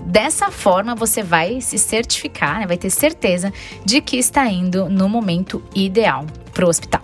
Dessa 0.03 0.49
forma, 0.49 0.95
você 0.95 1.21
vai 1.21 1.59
se 1.59 1.77
certificar, 1.77 2.61
né, 2.61 2.65
vai 2.65 2.77
ter 2.77 2.89
certeza 2.89 3.51
de 3.83 3.99
que 3.99 4.15
está 4.15 4.47
indo 4.47 4.87
no 4.87 5.09
momento 5.09 5.61
ideal 5.75 6.25
para 6.53 6.65
o 6.65 6.69
hospital. 6.69 7.01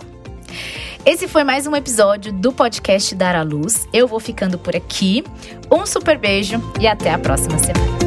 Esse 1.06 1.28
foi 1.28 1.44
mais 1.44 1.66
um 1.66 1.76
episódio 1.76 2.32
do 2.32 2.50
podcast 2.50 3.14
Dar 3.14 3.36
à 3.36 3.42
Luz. 3.42 3.86
Eu 3.92 4.08
vou 4.08 4.18
ficando 4.18 4.58
por 4.58 4.74
aqui. 4.74 5.22
Um 5.70 5.84
super 5.84 6.16
beijo 6.16 6.58
e 6.80 6.86
até 6.86 7.12
a 7.12 7.18
próxima 7.18 7.58
semana. 7.58 8.03